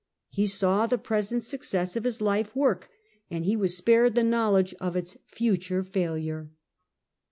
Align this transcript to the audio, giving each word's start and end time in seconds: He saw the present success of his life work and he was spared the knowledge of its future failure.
He 0.29 0.47
saw 0.47 0.87
the 0.87 0.97
present 0.97 1.43
success 1.43 1.95
of 1.95 2.05
his 2.05 2.21
life 2.21 2.55
work 2.55 2.89
and 3.29 3.45
he 3.45 3.55
was 3.55 3.77
spared 3.77 4.15
the 4.15 4.23
knowledge 4.23 4.73
of 4.81 4.95
its 4.95 5.15
future 5.27 5.83
failure. 5.83 6.49